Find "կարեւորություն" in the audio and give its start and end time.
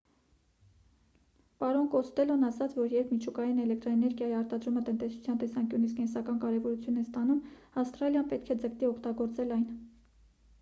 6.47-6.99